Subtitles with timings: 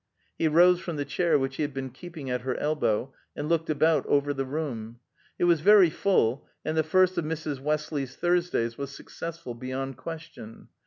[0.35, 3.69] He rose from the chair which he had been keeping at her elbow, and looked
[3.69, 4.99] about over the room.
[5.37, 7.59] It was very full, and the first of Mrs.
[7.59, 10.69] Westley's Thursdays was successful beyond question.